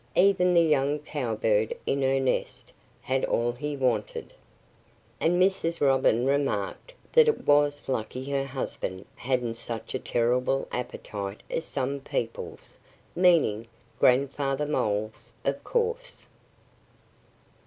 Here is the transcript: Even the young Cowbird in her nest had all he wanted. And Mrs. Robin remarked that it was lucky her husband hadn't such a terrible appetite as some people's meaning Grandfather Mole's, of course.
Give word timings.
Even 0.15 0.55
the 0.55 0.63
young 0.63 0.97
Cowbird 0.97 1.77
in 1.85 2.01
her 2.01 2.19
nest 2.19 2.73
had 3.03 3.23
all 3.23 3.51
he 3.51 3.75
wanted. 3.77 4.33
And 5.19 5.39
Mrs. 5.39 5.79
Robin 5.79 6.25
remarked 6.25 6.95
that 7.13 7.27
it 7.27 7.45
was 7.45 7.87
lucky 7.87 8.31
her 8.31 8.45
husband 8.45 9.05
hadn't 9.15 9.57
such 9.57 9.93
a 9.93 9.99
terrible 9.99 10.67
appetite 10.71 11.43
as 11.51 11.65
some 11.65 11.99
people's 11.99 12.79
meaning 13.15 13.67
Grandfather 13.99 14.65
Mole's, 14.65 15.33
of 15.45 15.63
course. 15.63 16.25